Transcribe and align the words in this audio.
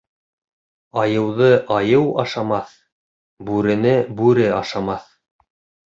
Айыуҙы 1.01 1.51
айыу 1.77 2.09
ашамаҫ, 2.25 2.75
бүрене 3.53 3.97
бүре 4.19 4.53
ашамаҫ. 4.61 5.11